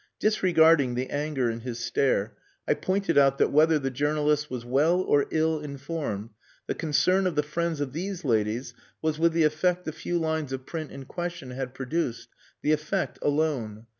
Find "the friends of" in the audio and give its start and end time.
7.35-7.93